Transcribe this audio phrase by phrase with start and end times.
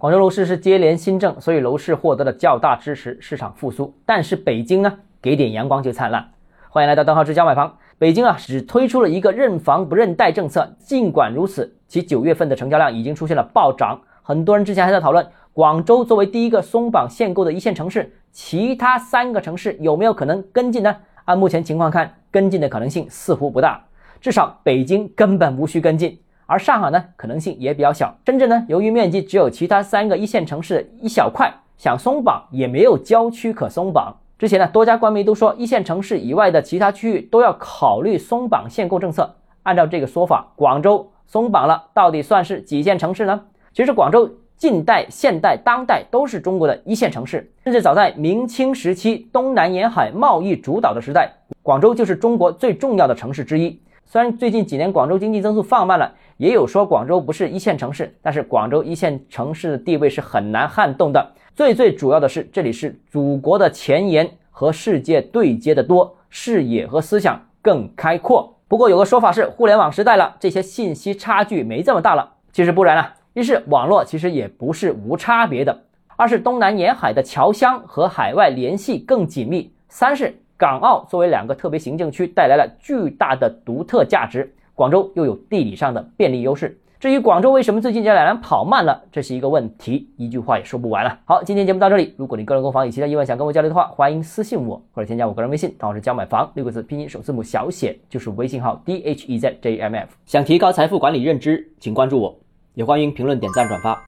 [0.00, 3.94] 广州楼市是接连新政，所以楼市获得了较大支持，市场复苏。
[4.06, 6.26] 但是北京呢，给点阳光就灿烂。
[6.70, 7.76] 欢迎来到邓浩之家买房。
[7.98, 10.74] 北京啊，只推出了一个认房不认贷政策。
[10.78, 14.00] 尽管如此，其九月份的成交量已经出现了暴涨。
[14.22, 20.96] 很多人之前还在讨论，广州作为第一个松绑限购的一线城市，其他三个城市有没有可能跟进呢？
[21.26, 23.84] 按目前情况看，跟进的可能性似乎不大。
[24.18, 26.18] 至少北京根本无需跟进。
[26.50, 28.12] 而上海呢，可能性也比较小。
[28.26, 31.48] 深圳呢，由于面积只有其他三个一线城市的一小块，
[31.78, 34.12] 想松绑也没有郊区可松绑。
[34.36, 39.32] 之前呢，多家官媒都说一线城市以外的其他区域都要考虑松绑限购政策。
[39.62, 43.40] 按照这个说法，广州松绑了，到底算是几线城市呢？
[43.72, 51.30] 其实广州近代、现代、当代都是中国的一线城市，甚至早在明清时期，东南沿海贸易主导的时代，
[51.62, 53.80] 广州就是中国最重要的城市之一。
[54.12, 61.24] 虽然最近几年广州经济增速放慢了，也有说广州不是一线城市，但是广州一线城市的地位是很难撼动的。
[61.54, 68.52] 最最主要的是，这里是祖国的前沿，和世界对接的多，视野和思想更开阔。
[68.66, 72.32] 不过有个说法是，互联网时代了，这些信息差距没这么大了。
[72.52, 75.84] 其实不然啊，一是网络其实也不是无差别的，
[76.16, 80.34] 二是东南沿海的侨乡和海外联系更紧密，三是。
[80.60, 84.54] 港澳作为两个特别行政区，带来了巨大的独特价值。
[84.74, 86.78] 广州又有地理上的便利优势。
[86.98, 91.18] 至于广州为什么最近这两年跑慢了，这是一个问题，一句话也说不完了。
[91.24, 92.14] 好，今天节目到这里。
[92.18, 100.10] 如果你个人购房有其他疑问想跟我交流的话，欢迎私信我或者添加我个人微信，账号是教买房六个字拼音首字母小写，就是微信号 d h e z j m f。
[100.26, 102.38] 想提高财富管理认知，请关注我，
[102.74, 104.04] 也欢迎评论、点赞、转发。